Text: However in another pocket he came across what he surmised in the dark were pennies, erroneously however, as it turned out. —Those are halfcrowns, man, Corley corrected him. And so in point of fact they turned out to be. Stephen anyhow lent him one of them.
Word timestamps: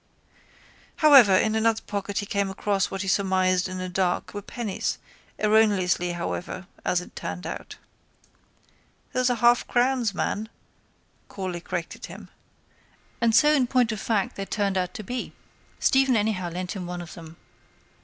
However 0.95 1.35
in 1.35 1.53
another 1.53 1.83
pocket 1.85 2.17
he 2.17 2.25
came 2.25 2.49
across 2.49 2.89
what 2.89 3.03
he 3.03 3.07
surmised 3.07 3.69
in 3.69 3.77
the 3.77 3.87
dark 3.87 4.33
were 4.33 4.41
pennies, 4.41 4.97
erroneously 5.37 6.13
however, 6.13 6.65
as 6.83 7.01
it 7.01 7.15
turned 7.15 7.45
out. 7.45 7.75
—Those 9.13 9.29
are 9.29 9.37
halfcrowns, 9.37 10.15
man, 10.15 10.49
Corley 11.27 11.61
corrected 11.61 12.07
him. 12.07 12.29
And 13.21 13.35
so 13.35 13.53
in 13.53 13.67
point 13.67 13.91
of 13.91 14.01
fact 14.01 14.37
they 14.37 14.45
turned 14.45 14.75
out 14.75 14.95
to 14.95 15.03
be. 15.03 15.33
Stephen 15.79 16.15
anyhow 16.17 16.49
lent 16.49 16.71
him 16.75 16.87
one 16.87 17.03
of 17.03 17.13
them. 17.13 17.37